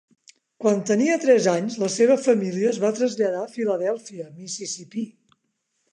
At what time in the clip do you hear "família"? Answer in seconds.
2.23-2.71